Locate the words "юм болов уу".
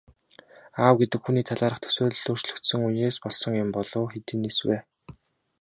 3.63-4.07